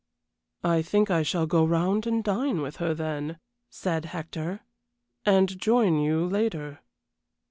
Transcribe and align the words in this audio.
"I 0.63 0.81
think 0.81 1.11
I 1.11 1.21
shall 1.21 1.45
go 1.45 1.63
round 1.63 2.07
and 2.07 2.23
dine 2.23 2.61
with 2.63 2.77
her 2.77 2.95
then," 2.95 3.37
said 3.69 4.05
Hector, 4.05 4.61
"and 5.27 5.59
join 5.61 5.99
you 6.01 6.25
later." 6.25 6.79